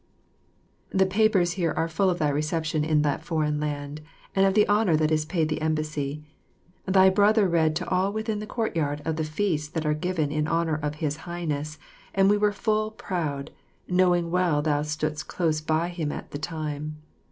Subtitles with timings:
[0.89, 4.01] The papers here are full of thy reception in that foreign land
[4.35, 6.23] and of the honour that is paid the embassy.
[6.87, 10.47] Thy brother read to all within the courtyard of the feasts that are given in
[10.47, 11.77] honour of His Highness,
[12.15, 13.51] and we were full proud,
[13.87, 16.97] knowing well thou stoodst close by him at the time.